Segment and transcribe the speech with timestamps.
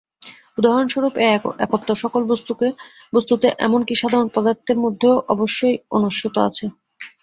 [0.57, 1.31] উদাহরণস্বরূপ এই
[1.65, 2.21] একত্ব সকল
[3.13, 6.65] বস্তুতে এমন কি সাধারণ পদার্থের মধ্যেও অবশ্যই অনুস্যূত আছে।